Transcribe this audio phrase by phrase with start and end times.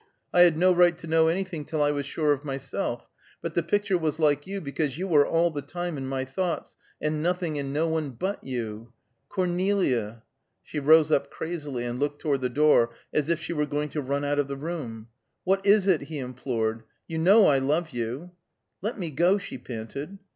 [0.33, 3.07] I had no right to know anything till I was sure of myself;
[3.39, 6.75] but the picture was like you because you were all the time in my thoughts,
[6.99, 8.93] and nothing and no one but you.
[9.29, 10.23] Cornelia"
[10.63, 14.01] She rose up crazily, and looked toward the door, as if she were going to
[14.01, 15.09] run out of the room.
[15.43, 16.81] "What is it?" he implored.
[17.07, 18.31] "You know I love you."
[18.81, 20.17] "Let me go!" she panted.